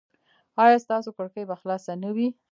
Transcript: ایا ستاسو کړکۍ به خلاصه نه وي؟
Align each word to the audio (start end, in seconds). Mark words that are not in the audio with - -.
ایا 0.63 0.77
ستاسو 0.85 1.09
کړکۍ 1.17 1.43
به 1.49 1.55
خلاصه 1.61 1.91
نه 2.03 2.09
وي؟ 2.15 2.27